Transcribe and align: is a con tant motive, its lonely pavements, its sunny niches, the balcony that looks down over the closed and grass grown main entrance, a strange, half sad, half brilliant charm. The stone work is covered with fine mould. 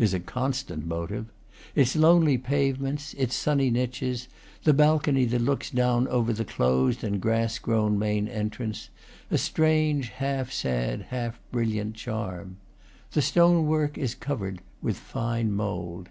is 0.00 0.12
a 0.12 0.18
con 0.18 0.50
tant 0.50 0.84
motive, 0.84 1.26
its 1.76 1.94
lonely 1.94 2.36
pavements, 2.36 3.14
its 3.14 3.36
sunny 3.36 3.70
niches, 3.70 4.26
the 4.64 4.72
balcony 4.74 5.24
that 5.24 5.40
looks 5.40 5.70
down 5.70 6.08
over 6.08 6.32
the 6.32 6.44
closed 6.44 7.04
and 7.04 7.20
grass 7.20 7.60
grown 7.60 7.96
main 7.96 8.26
entrance, 8.26 8.88
a 9.30 9.38
strange, 9.38 10.08
half 10.08 10.50
sad, 10.50 11.02
half 11.10 11.38
brilliant 11.52 11.94
charm. 11.94 12.56
The 13.12 13.22
stone 13.22 13.68
work 13.68 13.96
is 13.96 14.16
covered 14.16 14.60
with 14.82 14.96
fine 14.96 15.52
mould. 15.52 16.08